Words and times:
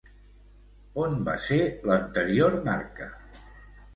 On 1.01 1.19
va 1.27 1.35
ser 1.43 1.59
l'anterior 1.91 2.57
marca? 2.69 3.13